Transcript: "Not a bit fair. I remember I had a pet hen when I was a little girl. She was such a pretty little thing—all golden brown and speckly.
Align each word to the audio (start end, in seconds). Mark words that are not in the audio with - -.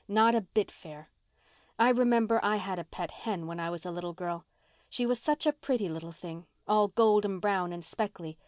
"Not 0.07 0.33
a 0.33 0.41
bit 0.41 0.71
fair. 0.71 1.11
I 1.77 1.89
remember 1.89 2.39
I 2.43 2.55
had 2.55 2.79
a 2.79 2.83
pet 2.83 3.11
hen 3.11 3.45
when 3.45 3.59
I 3.59 3.69
was 3.69 3.85
a 3.85 3.91
little 3.91 4.13
girl. 4.13 4.45
She 4.89 5.05
was 5.05 5.19
such 5.19 5.45
a 5.45 5.53
pretty 5.53 5.87
little 5.89 6.11
thing—all 6.11 6.87
golden 6.87 7.39
brown 7.39 7.71
and 7.71 7.85
speckly. 7.85 8.39